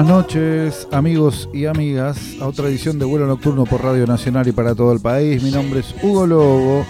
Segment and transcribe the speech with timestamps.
[0.00, 4.52] Buenas noches, amigos y amigas, a otra edición de Vuelo Nocturno por Radio Nacional y
[4.52, 5.42] para todo el país.
[5.42, 6.86] Mi nombre es Hugo Lobo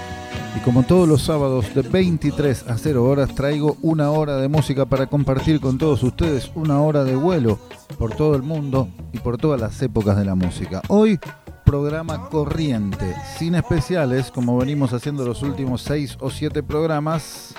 [0.57, 4.87] y como todos los sábados de 23 a 0 horas traigo una hora de música
[4.87, 7.59] para compartir con todos ustedes, una hora de vuelo
[7.99, 10.81] por todo el mundo y por todas las épocas de la música.
[10.87, 11.19] Hoy
[11.65, 17.57] programa corriente, sin especiales como venimos haciendo los últimos 6 o 7 programas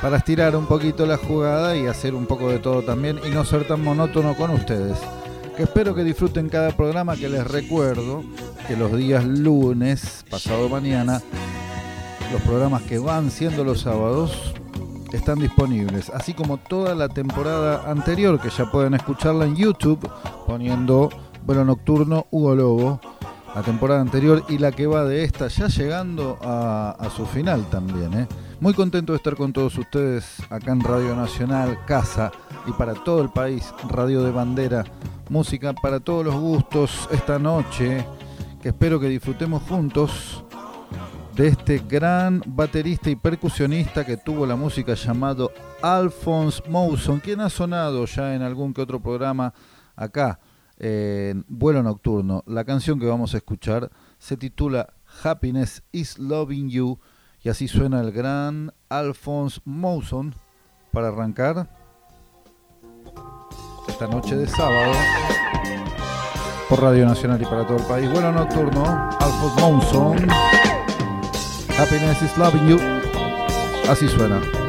[0.00, 3.44] para estirar un poquito la jugada y hacer un poco de todo también y no
[3.44, 4.98] ser tan monótono con ustedes.
[5.56, 8.22] Que espero que disfruten cada programa que les recuerdo
[8.68, 11.20] que los días lunes, pasado mañana,
[12.32, 14.54] los programas que van siendo los sábados
[15.12, 20.08] están disponibles, así como toda la temporada anterior que ya pueden escucharla en YouTube
[20.46, 21.08] poniendo
[21.44, 23.00] vuelo nocturno Hugo Lobo,
[23.54, 27.68] la temporada anterior y la que va de esta ya llegando a, a su final
[27.70, 28.12] también.
[28.14, 28.28] ¿eh?
[28.60, 32.32] Muy contento de estar con todos ustedes acá en Radio Nacional, Casa
[32.66, 34.84] y para todo el país, Radio de Bandera,
[35.28, 38.04] música para todos los gustos esta noche,
[38.60, 40.42] que espero que disfrutemos juntos
[41.36, 47.50] de este gran baterista y percusionista que tuvo la música llamado Alphonse Mouson, quien ha
[47.50, 49.54] sonado ya en algún que otro programa
[49.94, 50.40] acá
[50.78, 52.42] en Vuelo Nocturno.
[52.44, 56.98] La canción que vamos a escuchar se titula Happiness is Loving You
[57.42, 60.34] y así suena el gran Alphonse Mouson
[60.92, 61.68] para arrancar
[63.88, 64.92] esta noche de sábado
[66.68, 68.10] por Radio Nacional y para todo el país.
[68.10, 68.84] Bueno nocturno,
[69.20, 70.30] Alphonse Mouson.
[71.78, 72.78] Happiness is loving you.
[73.88, 74.67] Así suena.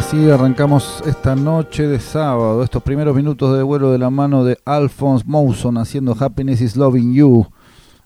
[0.00, 4.56] Así arrancamos esta noche de sábado, estos primeros minutos de vuelo de la mano de
[4.64, 7.46] Alphonse Mouson haciendo Happiness is Loving You.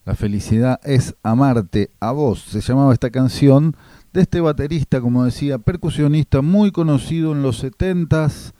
[0.04, 2.40] La felicidad es amarte a vos.
[2.40, 3.76] Se llamaba esta canción
[4.12, 8.54] de este baterista, como decía, percusionista muy conocido en los 70s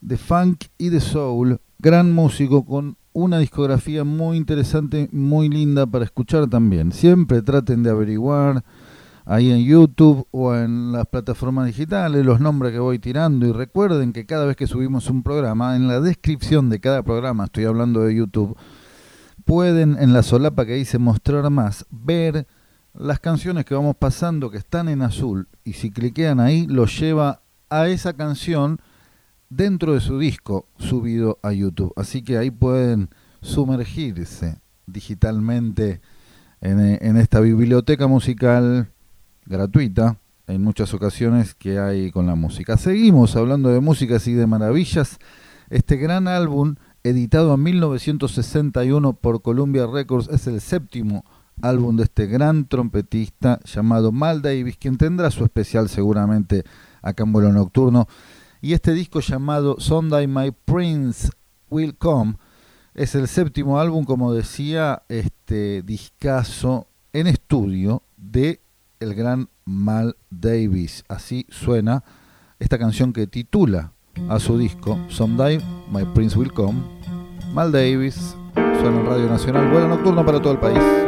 [0.00, 6.06] de funk y de soul, gran músico con una discografía muy interesante, muy linda para
[6.06, 6.92] escuchar también.
[6.92, 8.64] Siempre traten de averiguar
[9.24, 14.12] ahí en YouTube o en las plataformas digitales, los nombres que voy tirando y recuerden
[14.12, 18.00] que cada vez que subimos un programa, en la descripción de cada programa, estoy hablando
[18.00, 18.56] de YouTube,
[19.44, 22.46] pueden en la solapa que dice mostrar más, ver
[22.94, 27.42] las canciones que vamos pasando que están en azul y si cliquean ahí los lleva
[27.70, 28.80] a esa canción
[29.48, 31.92] dentro de su disco subido a YouTube.
[31.96, 33.08] Así que ahí pueden
[33.40, 36.00] sumergirse digitalmente
[36.60, 38.92] en, en esta biblioteca musical
[39.46, 42.76] gratuita en muchas ocasiones que hay con la música.
[42.76, 45.18] Seguimos hablando de músicas y de maravillas.
[45.70, 51.24] Este gran álbum, editado en 1961 por Columbia Records, es el séptimo
[51.60, 56.64] álbum de este gran trompetista llamado Mal Davis, quien tendrá su especial seguramente
[57.02, 58.06] acá en vuelo nocturno.
[58.60, 61.30] Y este disco llamado Sunday My Prince
[61.68, 62.36] Will Come
[62.94, 68.61] es el séptimo álbum, como decía, este discazo en estudio de
[69.02, 71.04] el gran Mal Davis.
[71.08, 72.04] Así suena
[72.58, 73.92] esta canción que titula
[74.28, 75.58] a su disco Someday
[75.90, 76.80] My Prince Will Come.
[77.52, 81.01] Mal Davis suena en Radio Nacional, vuelo nocturno para todo el país.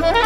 [0.00, 0.21] Thank you.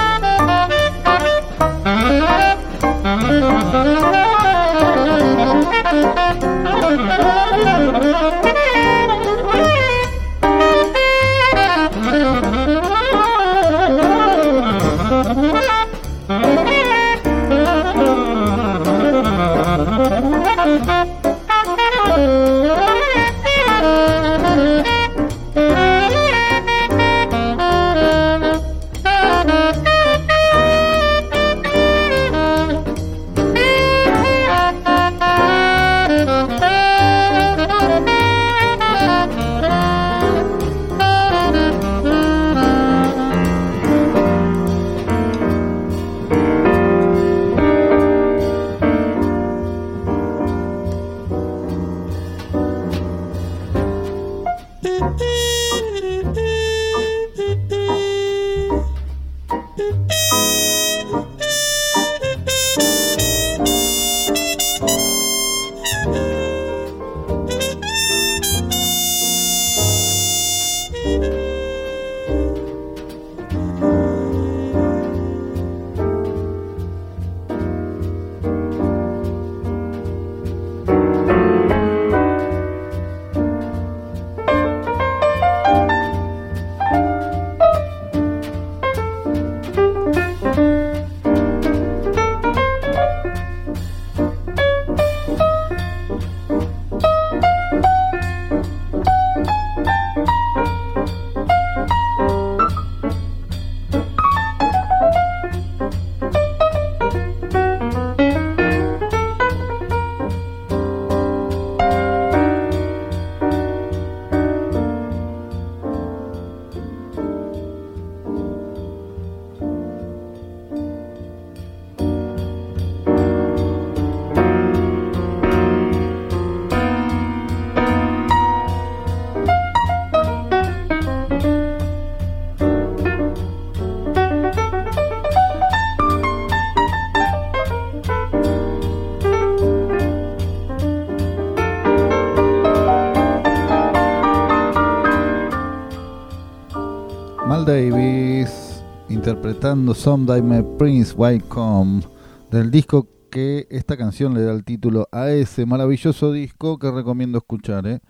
[149.57, 152.03] Interpretando Someday My Prince Why Come
[152.51, 157.39] del disco que esta canción le da el título a ese maravilloso disco que recomiendo
[157.39, 157.87] escuchar.
[157.87, 158.01] ¿eh?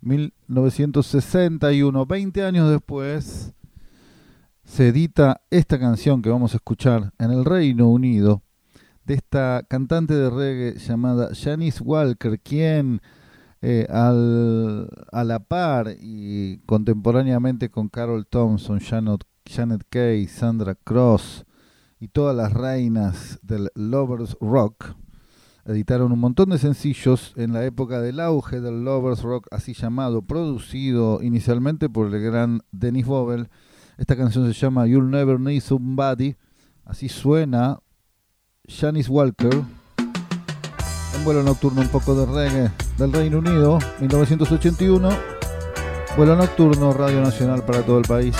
[0.00, 3.54] 1961, 20 años después,
[4.64, 8.42] se edita esta canción que vamos a escuchar en el Reino Unido
[9.04, 13.00] de esta cantante de reggae llamada Janice Walker, quien
[13.62, 21.44] eh, a la par y contemporáneamente con Carol Thompson, Janet, Janet Kay, Sandra Cross
[21.98, 24.94] y todas las reinas del Lovers Rock,
[25.64, 30.22] editaron un montón de sencillos en la época del auge del Lovers Rock, así llamado,
[30.22, 33.48] producido inicialmente por el gran Dennis Bobel.
[33.98, 36.36] Esta canción se llama You'll Never Need Somebody,
[36.84, 37.80] así suena
[38.68, 39.54] Janice Walker.
[41.16, 45.10] Un vuelo nocturno un poco de reggae del Reino Unido, 1981.
[46.16, 48.36] Vuelo nocturno, Radio Nacional para todo el país.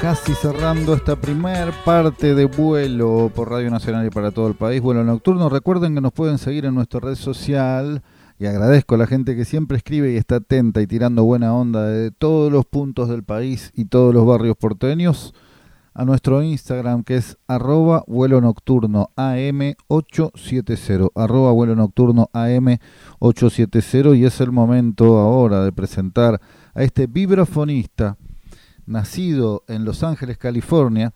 [0.00, 4.82] Casi cerrando esta primer parte de vuelo por Radio Nacional y para todo el país,
[4.82, 5.48] vuelo nocturno.
[5.48, 8.02] Recuerden que nos pueden seguir en nuestra red social
[8.40, 11.86] y agradezco a la gente que siempre escribe y está atenta y tirando buena onda
[11.86, 15.32] de todos los puntos del país y todos los barrios porteños
[15.94, 24.40] a nuestro Instagram que es arroba vuelo nocturno AM870, arroba vuelo nocturno AM870 y es
[24.40, 26.40] el momento ahora de presentar
[26.74, 28.16] a este vibrafonista
[28.86, 31.12] nacido en Los Ángeles, California,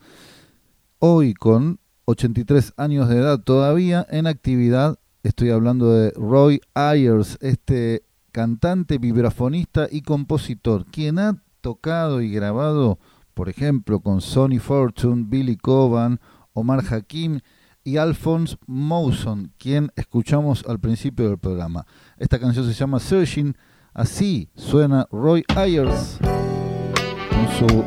[0.99, 4.99] hoy con 83 años de edad todavía en actividad.
[5.23, 12.99] Estoy hablando de Roy Ayers, este cantante, vibrafonista y compositor, quien ha tocado y grabado
[13.37, 16.21] por ejemplo, con Sonny Fortune, Billy Coban,
[16.55, 17.41] Omar Hakim
[17.85, 21.85] y Alphonse Mouson, quien escuchamos al principio del programa.
[22.17, 23.55] Esta canción se llama Searching,
[23.93, 27.85] así suena Roy Ayers con su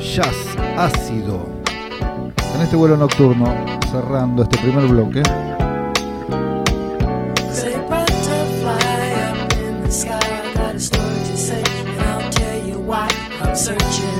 [0.00, 1.44] jazz ácido.
[2.54, 3.52] En este vuelo nocturno,
[3.90, 5.20] cerrando este primer bloque.
[13.56, 14.13] searching.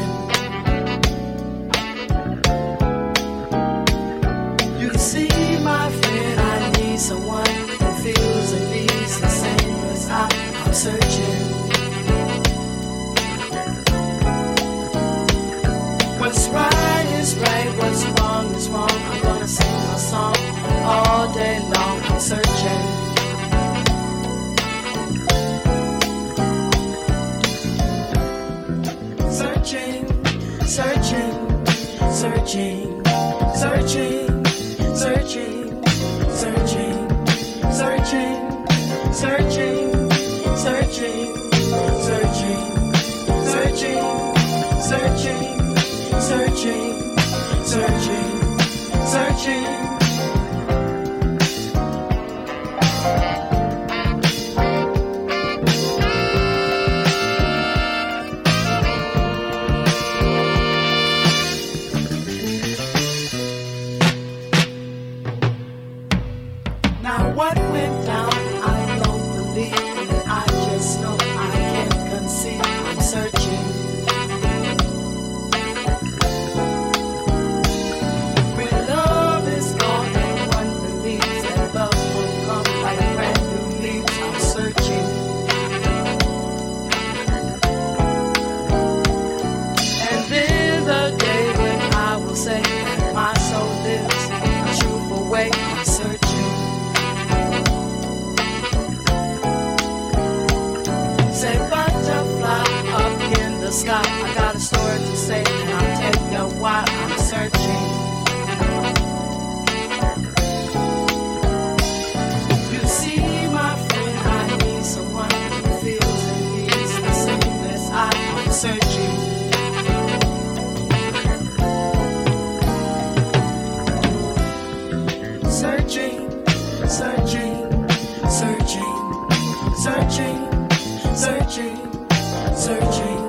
[132.64, 133.23] searching.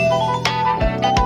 [0.00, 1.19] Thank you.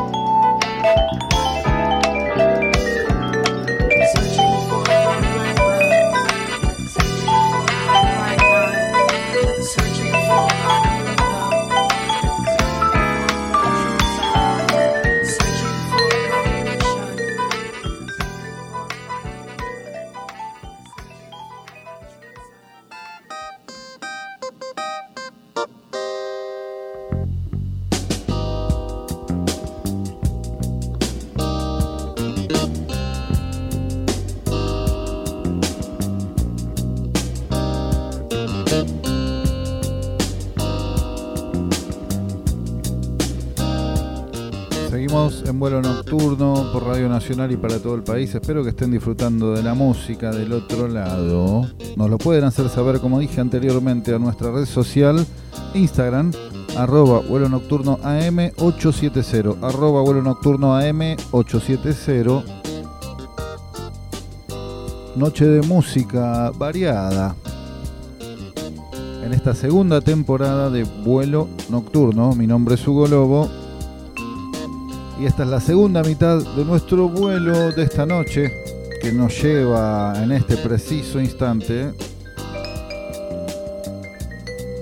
[45.58, 48.34] Vuelo nocturno por Radio Nacional y para todo el país.
[48.34, 51.68] Espero que estén disfrutando de la música del otro lado.
[51.96, 55.26] Nos lo pueden hacer saber, como dije anteriormente, a nuestra red social,
[55.74, 56.32] Instagram,
[56.76, 62.44] arroba vuelo nocturno AM870, arroba vuelo nocturno AM870.
[65.16, 67.34] Noche de música variada.
[69.24, 73.63] En esta segunda temporada de vuelo nocturno, mi nombre es Hugo Lobo
[75.20, 78.50] y esta es la segunda mitad de nuestro vuelo de esta noche,
[79.00, 81.92] que nos lleva en este preciso instante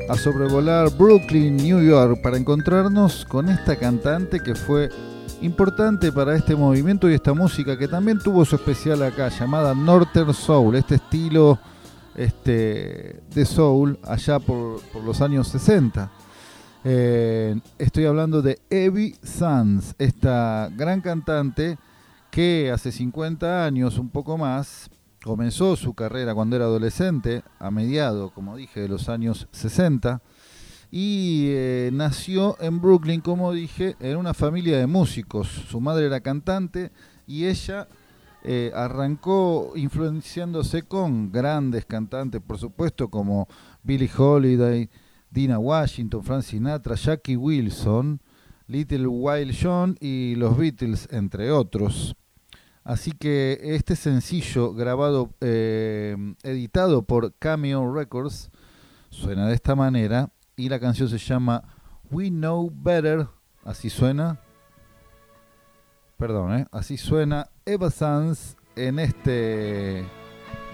[0.08, 4.88] a sobrevolar Brooklyn, New York, para encontrarnos con esta cantante que fue
[5.40, 10.32] importante para este movimiento y esta música que también tuvo su especial acá, llamada Northern
[10.32, 11.58] Soul, este estilo
[12.14, 16.10] este, de soul allá por, los años 60.
[16.84, 21.78] Eh, estoy hablando de Evie Sands, esta gran cantante
[22.32, 24.90] que hace 50 años, un poco más,
[25.22, 30.22] comenzó su carrera cuando era adolescente, a mediados, como dije, de los años 60,
[30.90, 35.46] y eh, nació en Brooklyn, como dije, en una familia de músicos.
[35.48, 36.90] Su madre era cantante
[37.28, 37.86] y ella
[38.42, 43.46] eh, arrancó influenciándose con grandes cantantes, por supuesto, como
[43.84, 44.90] Billie Holiday,
[45.32, 48.20] Dina Washington, Frank Sinatra, Jackie Wilson,
[48.66, 52.14] Little Wild John y los Beatles, entre otros.
[52.84, 58.50] Así que este sencillo grabado, eh, editado por Cameo Records,
[59.08, 61.62] suena de esta manera y la canción se llama
[62.10, 63.26] We Know Better,
[63.64, 64.38] así suena.
[66.18, 66.66] Perdón, ¿eh?
[66.72, 70.04] así suena Eva Sanz en este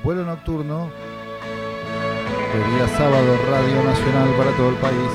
[0.02, 0.90] vuelo nocturno
[2.52, 5.12] de día sábado Radio Nacional para todo el país.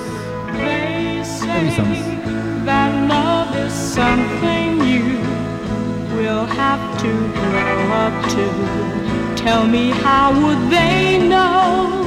[9.36, 12.06] Tell me how would they know?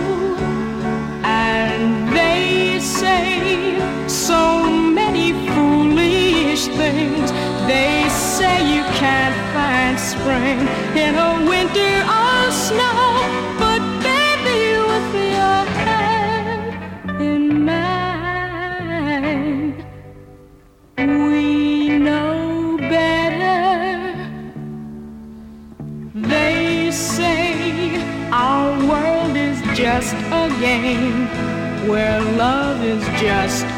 [1.23, 7.31] And they say so many foolish things.
[7.67, 10.61] They say you can't find spring
[10.97, 13.06] in a winter or snow.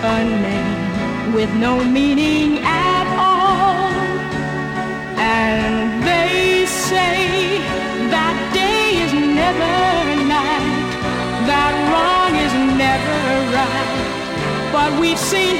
[0.02, 3.90] A name with no meaning at all.
[5.18, 7.58] And they say
[8.14, 9.74] that day is never
[10.24, 10.66] night,
[11.50, 13.18] that wrong is never
[13.56, 14.72] right.
[14.72, 15.56] But we've seen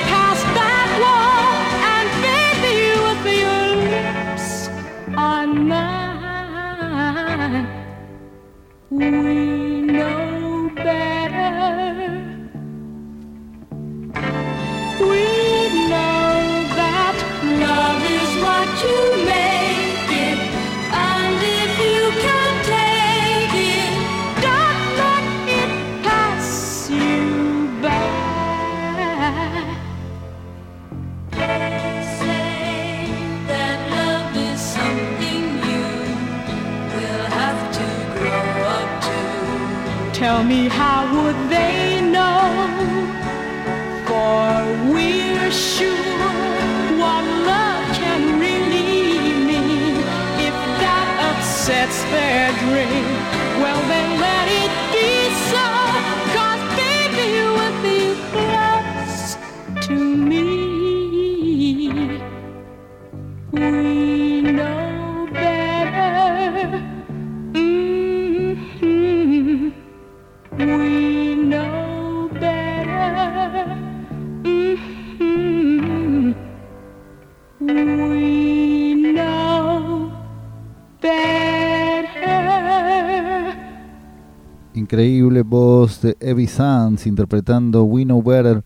[86.29, 88.63] Evie Sanz interpretando We Know Better.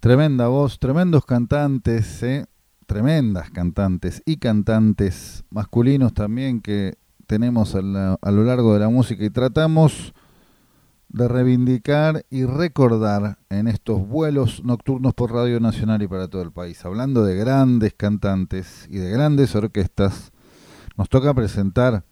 [0.00, 2.46] Tremenda voz, tremendos cantantes, ¿eh?
[2.86, 6.94] tremendas cantantes y cantantes masculinos también que
[7.26, 10.14] tenemos a, lo largo de la música y tratamos
[11.10, 16.52] de reivindicar y recordar en estos vuelos nocturnos por Radio Nacional y para todo el
[16.52, 16.82] país.
[16.86, 20.32] Hablando de grandes cantantes y de grandes orquestas,
[20.96, 22.04] nos toca presentar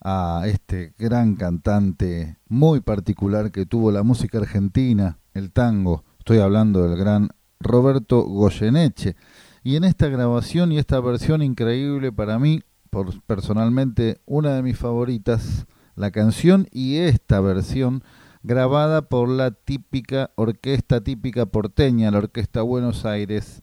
[0.00, 6.04] a este gran cantante muy particular que tuvo la música argentina, el tango.
[6.18, 7.30] Estoy hablando del gran
[7.60, 9.16] Roberto Goyeneche.
[9.62, 14.78] Y en esta grabación y esta versión increíble para mí, por, personalmente una de mis
[14.78, 18.02] favoritas, la canción y esta versión
[18.42, 23.62] grabada por la típica orquesta típica porteña, la Orquesta Buenos Aires,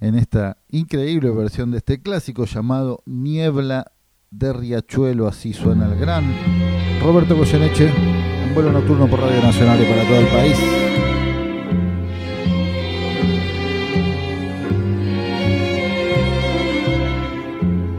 [0.00, 3.92] en esta increíble versión de este clásico llamado Niebla
[4.30, 6.24] de Riachuelo, así suena el gran
[7.02, 10.58] Roberto Goyeneche, en vuelo nocturno por Radio Nacional y para todo el país.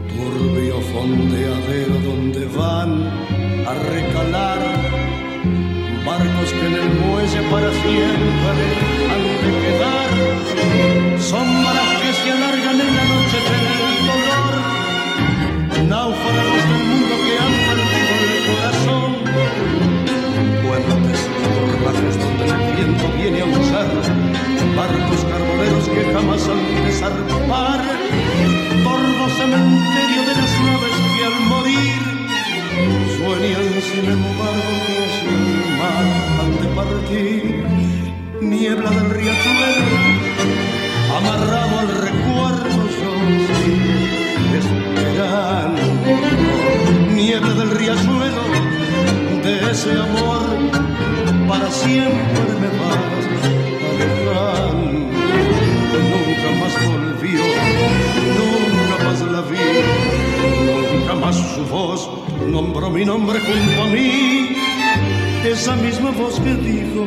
[0.08, 3.06] Turbio fondeadero donde van
[3.66, 4.58] a recalar
[6.04, 8.58] barcos que en el muelle para siempre
[9.10, 13.67] han de quedar, sombras que se alargan en la noche
[25.24, 27.80] carboneros que jamás han de zarpar,
[28.84, 32.02] tordo cementerio de las naves que al morir
[33.16, 34.96] sueñan sin embargo que
[35.28, 35.40] el
[35.78, 36.06] mar
[36.62, 37.42] de partir,
[38.40, 39.86] niebla del riachuelo,
[41.18, 43.12] amarrado al recuerdo yo
[43.48, 43.92] sigo
[44.58, 45.84] esperando,
[47.14, 48.42] niebla del riachuelo
[49.42, 50.87] de ese amor
[51.48, 53.24] para siempre me vas
[53.90, 55.08] alejando.
[56.12, 57.42] Nunca más volvió,
[58.38, 59.66] nunca más la vi,
[60.92, 62.08] nunca más su voz
[62.46, 64.56] nombró mi nombre junto a mí.
[65.44, 67.06] Esa misma voz que dijo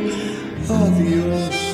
[0.67, 1.70] adiós.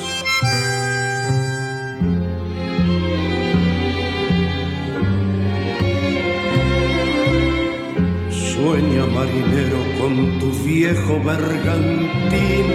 [8.78, 12.68] Sueña marinero con tu viejo bergantín,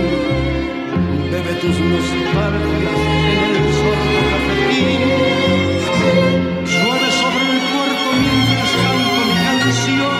[1.31, 5.01] bebe tus nostalgias en el sordo cafetín.
[6.71, 10.19] Llueve sobre el puerto mientras canto mi canción,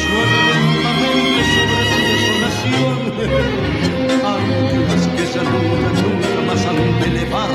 [0.00, 2.98] llueve lentamente sobre tu desolación.
[4.34, 7.52] Anclas que ya nunca, nunca más han de elevar,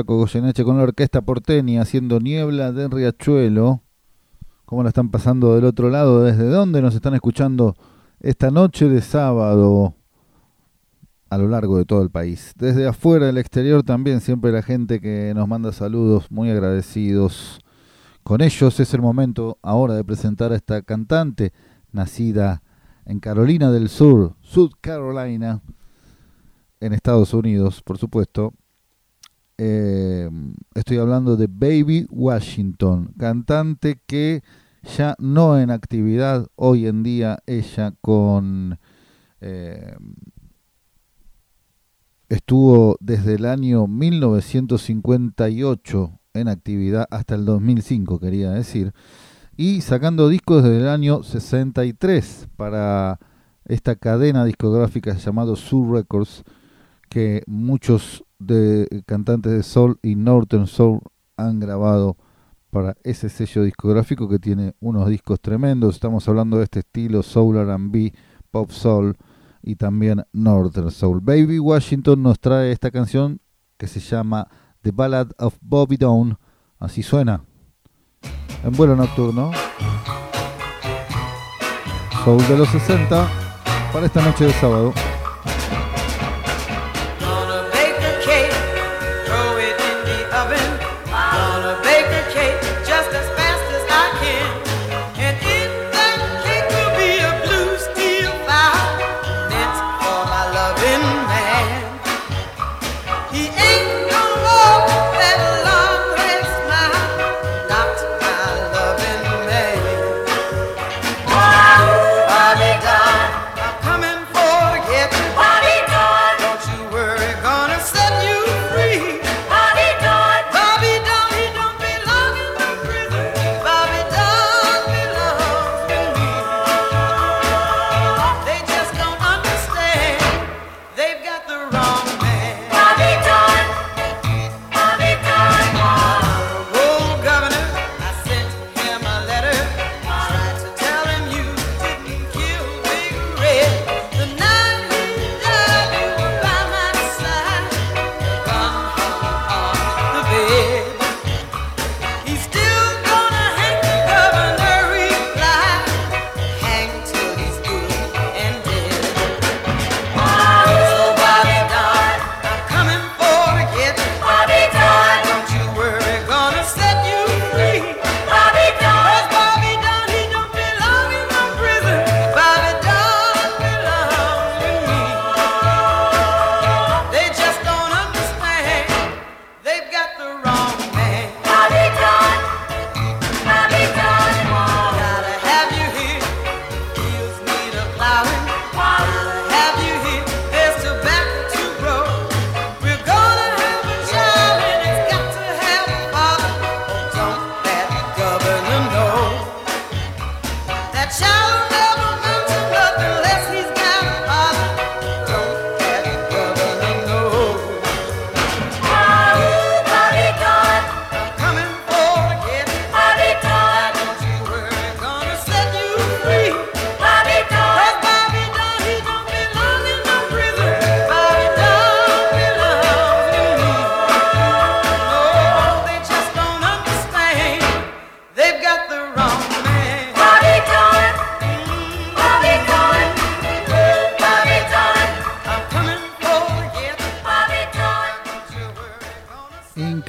[0.00, 3.82] Polaco Goyeneche con la orquesta porteña haciendo Niebla de Riachuelo.
[4.64, 6.22] ¿Cómo la están pasando del otro lado?
[6.22, 7.76] ¿Desde dónde nos están escuchando
[8.20, 9.94] esta noche de sábado?
[11.28, 12.54] a lo largo de todo el país.
[12.56, 17.60] Desde afuera del exterior también, siempre la gente que nos manda saludos, muy agradecidos.
[18.24, 21.52] Con ellos es el momento ahora de presentar a esta cantante,
[21.92, 22.64] nacida
[23.04, 25.62] en Carolina del Sur, South Carolina,
[26.80, 28.54] en Estados Unidos, por supuesto.
[29.62, 30.30] Eh,
[30.74, 34.42] estoy hablando de Baby Washington, cantante que
[34.96, 38.78] ya no en actividad hoy en día, ella con...
[39.42, 39.96] Eh,
[42.30, 48.92] Estuvo desde el año 1958 en actividad hasta el 2005, quería decir,
[49.56, 53.18] y sacando discos desde el año 63 para
[53.64, 56.44] esta cadena discográfica llamada Soul Records,
[57.08, 61.00] que muchos de cantantes de soul y northern soul
[61.36, 62.16] han grabado
[62.70, 65.94] para ese sello discográfico que tiene unos discos tremendos.
[65.94, 68.12] Estamos hablando de este estilo soul R&B,
[68.50, 69.16] pop soul
[69.62, 71.20] y también Northern Soul.
[71.20, 73.40] Baby Washington nos trae esta canción
[73.76, 74.48] que se llama
[74.82, 76.38] The Ballad of Bobby Dawn.
[76.78, 77.44] Así suena.
[78.64, 79.50] En vuelo nocturno.
[82.24, 83.28] Soul de los 60
[83.92, 84.92] para esta noche de sábado.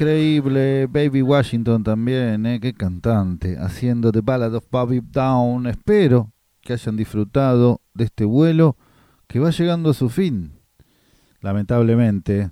[0.02, 0.88] Increíble.
[0.88, 2.60] Baby Washington también, ¿eh?
[2.60, 5.68] qué cantante, haciendo The Ballad of Bobby Down.
[5.68, 6.32] Espero
[6.62, 8.78] que hayan disfrutado de este vuelo
[9.28, 10.54] que va llegando a su fin,
[11.41, 12.49] lamentablemente.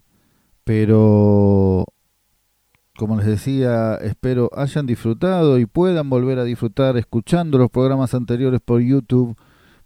[0.63, 1.85] Pero,
[2.95, 8.61] como les decía, espero hayan disfrutado y puedan volver a disfrutar escuchando los programas anteriores
[8.63, 9.35] por YouTube,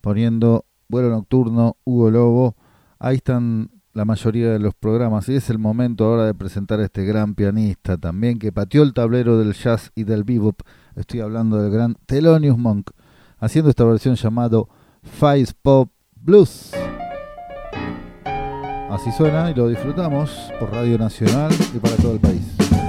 [0.01, 2.55] poniendo vuelo nocturno, Hugo Lobo.
[2.99, 6.85] Ahí están la mayoría de los programas y es el momento ahora de presentar a
[6.85, 10.61] este gran pianista también que pateó el tablero del jazz y del bebop.
[10.95, 12.89] Estoy hablando del gran Thelonious Monk
[13.39, 14.67] haciendo esta versión llamado
[15.03, 16.71] Five Pop Blues.
[18.89, 22.82] Así suena y lo disfrutamos por Radio Nacional y para todo el país.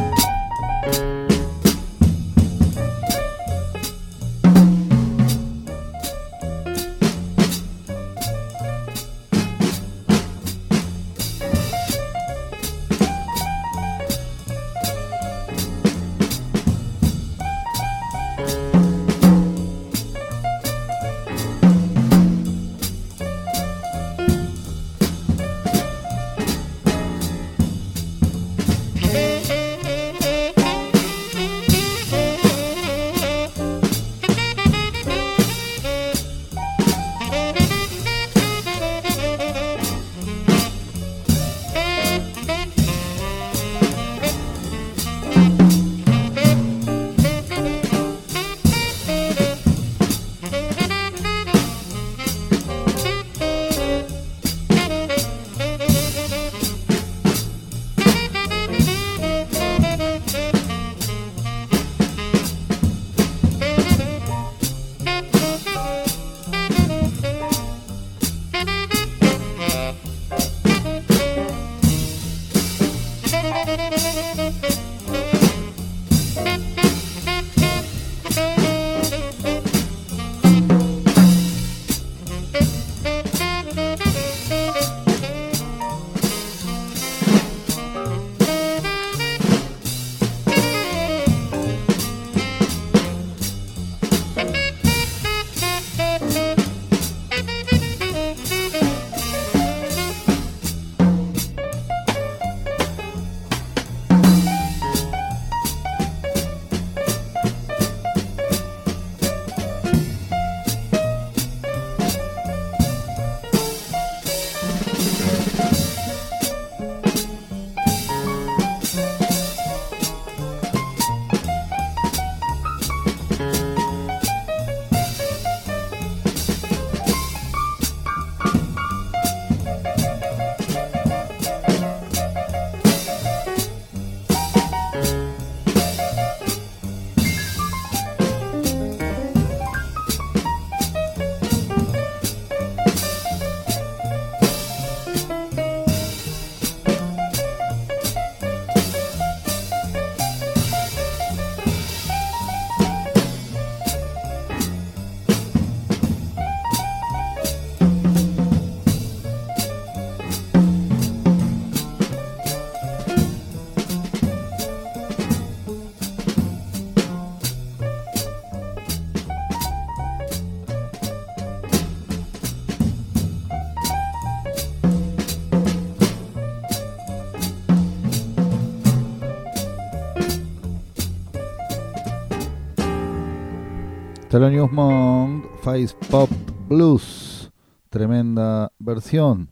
[184.44, 186.28] Thelonious Monk, Face Pop
[186.68, 187.50] Blues,
[187.88, 189.48] tremenda versión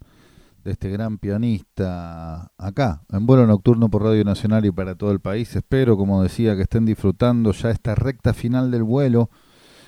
[0.65, 5.21] de este gran pianista acá, en vuelo nocturno por Radio Nacional y para todo el
[5.21, 5.57] país.
[5.57, 9.31] Espero, como decía, que estén disfrutando ya esta recta final del vuelo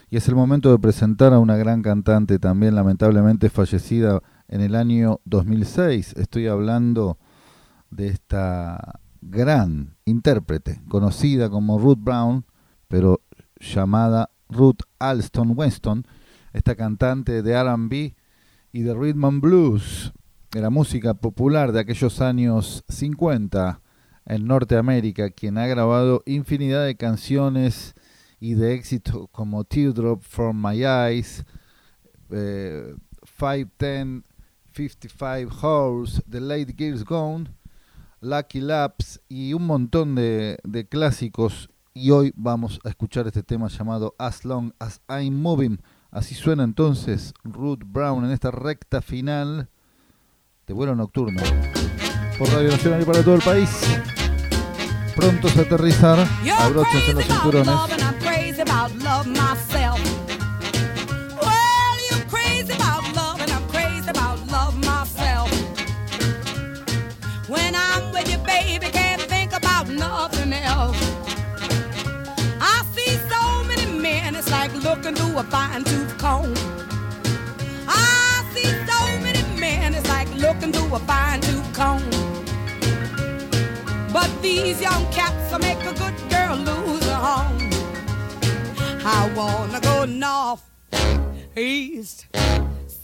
[0.09, 4.74] y es el momento de presentar a una gran cantante también lamentablemente fallecida en el
[4.74, 6.14] año 2006.
[6.16, 7.18] Estoy hablando
[7.90, 12.46] de esta gran intérprete, conocida como Ruth Brown,
[12.88, 13.20] pero
[13.61, 16.07] llamada Ruth Alston Weston,
[16.52, 18.14] esta cantante de RB
[18.72, 20.12] y de Rhythm and Blues,
[20.52, 23.80] de la música popular de aquellos años 50
[24.26, 27.94] en Norteamérica, quien ha grabado infinidad de canciones
[28.40, 31.44] y de éxito como Teardrop from My Eyes,
[32.30, 32.94] eh,
[33.38, 34.22] 510,
[34.72, 37.50] 55 Hours, The Late Gears Gone,
[38.20, 41.68] Lucky Laps y un montón de, de clásicos.
[41.97, 45.80] Y hoy vamos a escuchar este tema llamado As Long as I'm Moving.
[46.11, 49.68] Así suena entonces Ruth Brown en esta recta final
[50.66, 51.40] de vuelo nocturno
[52.36, 53.70] por Radio Nacional y para todo el país.
[55.14, 56.18] Prontos a aterrizar,
[56.59, 57.74] abróchense los cinturones.
[67.49, 71.14] When I'm with you, baby, can't think about nothing else.
[74.85, 76.53] Looking through a fine tooth comb.
[77.89, 82.05] I see so many men, it's like looking through a fine tooth comb.
[84.12, 87.59] But these young cats will make a good girl lose her home.
[89.07, 90.62] I wanna go north,
[91.57, 92.26] east,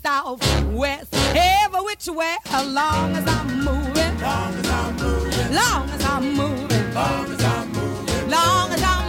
[0.03, 4.15] south, west, every which way, as long as I'm moving.
[4.21, 5.55] Long as I'm moving.
[5.61, 6.95] Long as I'm moving.
[6.95, 8.31] Long as I'm moving.
[8.31, 9.00] Long as I'm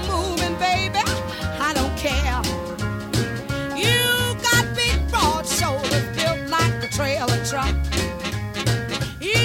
[6.92, 7.74] trailer truck.
[9.22, 9.40] You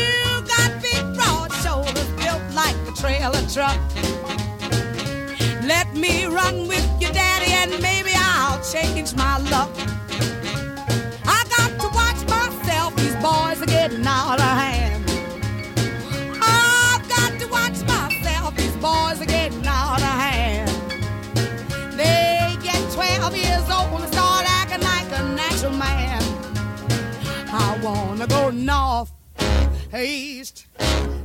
[0.47, 3.79] got big broad shoulders built like a trailer truck.
[5.63, 9.71] Let me run with you, daddy, and maybe I'll change my luck.
[11.25, 15.05] I got to watch myself, these boys are getting out of hand.
[16.43, 20.16] I've got to watch myself, these boys are getting out of hand.
[28.27, 29.13] Go north,
[29.97, 30.67] east,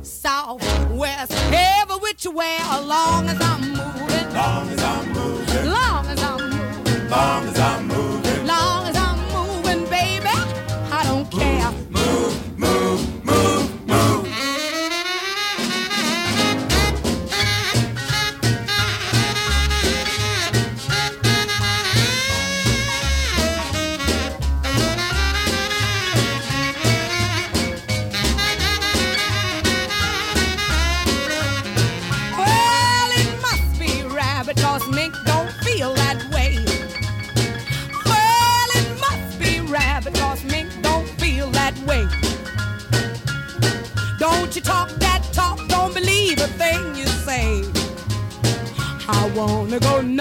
[0.02, 4.34] south, west, every which way, as long as I'm moving.
[4.34, 5.70] Long as I'm moving.
[5.70, 7.10] Long as I'm moving.
[7.10, 8.11] Long as I'm moving.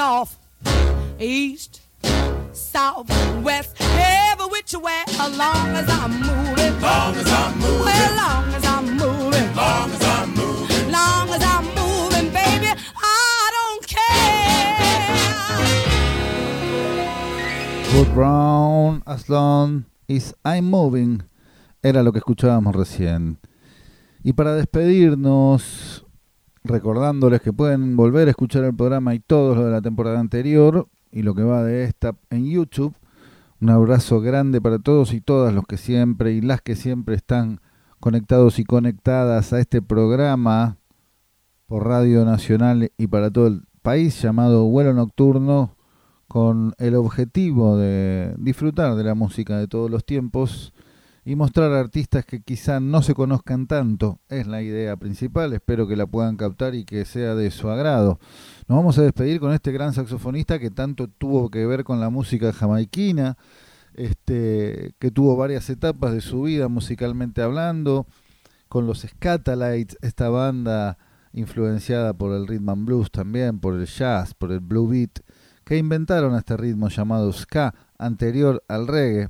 [0.02, 0.34] North,
[1.20, 1.82] east,
[2.54, 3.08] south,
[3.44, 6.74] west, every which way, as long as I'm moving.
[6.82, 7.86] Long as I'm moving.
[7.86, 9.48] Well, long as I'm moving.
[9.56, 10.92] Long as I'm moving.
[10.98, 14.80] Long as I'm moving, baby, I don't care.
[17.94, 21.22] Ruth Brown, As Long as I'm Moving,
[21.84, 23.38] era lo que escuchábamos recién.
[24.24, 26.06] Y para despedirnos,
[26.64, 30.88] recordándoles que pueden volver a escuchar el programa y todo lo de la temporada anterior
[31.12, 32.96] y lo que va de esta en YouTube.
[33.60, 37.62] Un abrazo grande para todos y todas los que siempre y las que siempre están
[38.00, 40.78] conectados y conectadas a este programa
[41.68, 45.76] por Radio Nacional y para todo el país llamado Vuelo Nocturno
[46.28, 50.74] con el objetivo de disfrutar de la música de todos los tiempos
[51.24, 54.20] y mostrar artistas que quizá no se conozcan tanto.
[54.28, 58.20] Es la idea principal, espero que la puedan captar y que sea de su agrado.
[58.68, 62.10] Nos vamos a despedir con este gran saxofonista que tanto tuvo que ver con la
[62.10, 63.38] música jamaiquina,
[63.94, 68.08] este, que tuvo varias etapas de su vida musicalmente hablando,
[68.68, 70.98] con los Scatalites, esta banda
[71.34, 75.20] influenciada por el rhythm and blues también, por el jazz, por el blue beat,
[75.66, 79.30] que inventaron este ritmo llamado ska, anterior al reggae.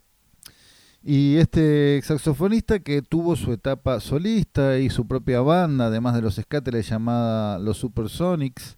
[1.04, 6.36] Y este saxofonista que tuvo su etapa solista y su propia banda, además de los
[6.36, 8.78] Scatalites llamada los Supersonics,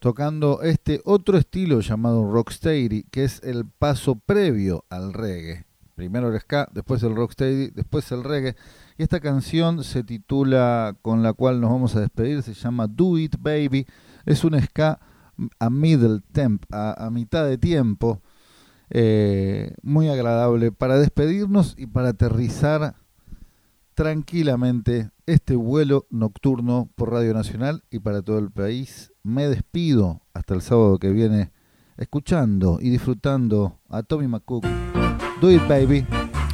[0.00, 5.64] tocando este otro estilo llamado rocksteady, que es el paso previo al reggae.
[5.94, 8.56] Primero el ska, después el rocksteady, después el reggae.
[8.98, 13.16] Y esta canción se titula, con la cual nos vamos a despedir, se llama Do
[13.16, 13.86] It Baby.
[14.26, 14.98] Es un ska
[15.60, 18.20] a middle temp, a mitad de tiempo,
[18.90, 22.96] eh, muy agradable para despedirnos y para aterrizar
[23.94, 29.12] tranquilamente este vuelo nocturno por Radio Nacional y para todo el país.
[29.22, 31.52] Me despido hasta el sábado que viene
[31.96, 34.64] escuchando y disfrutando a Tommy McCook.
[35.40, 36.06] Do it, baby.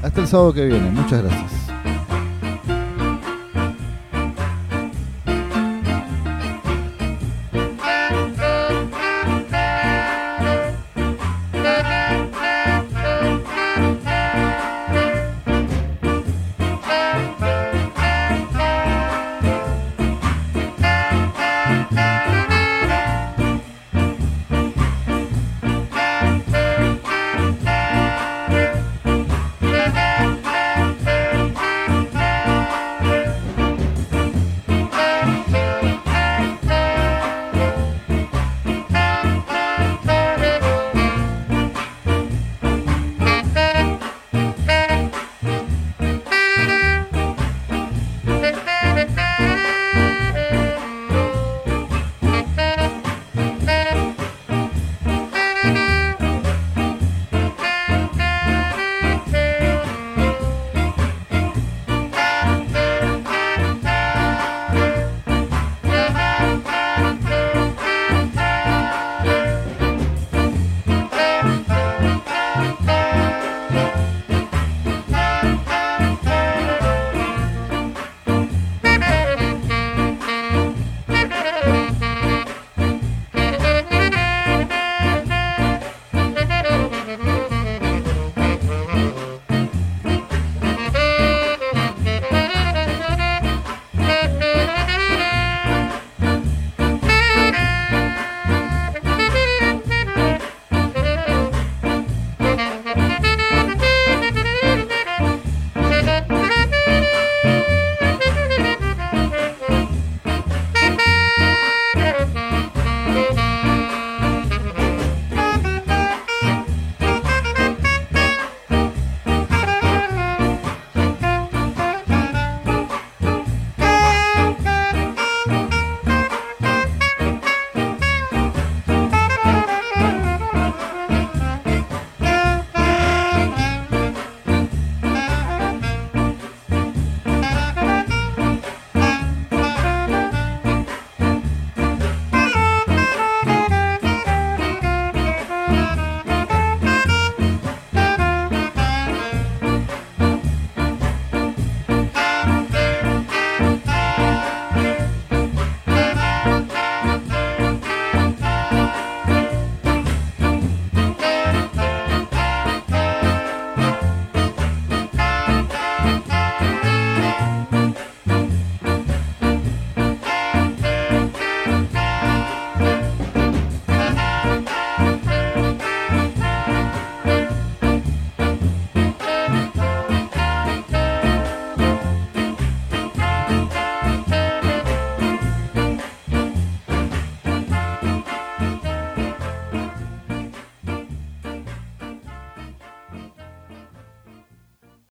[0.03, 0.91] Hasta el sábado que viene.
[0.91, 1.56] Muchas gracias.